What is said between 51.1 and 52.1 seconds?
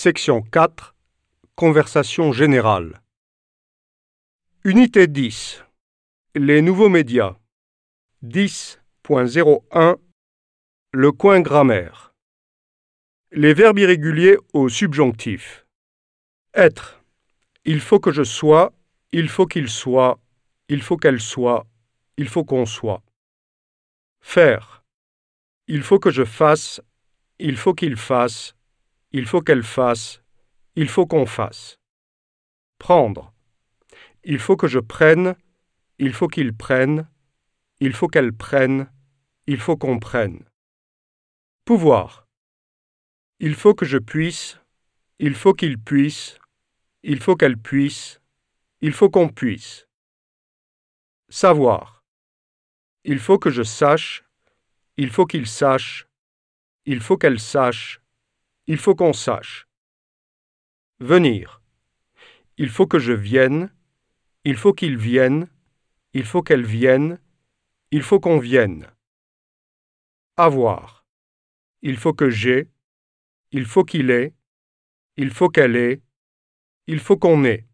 Savoir.